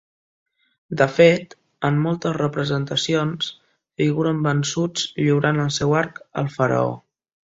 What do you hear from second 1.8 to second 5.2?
en moltes representacions figuren vençuts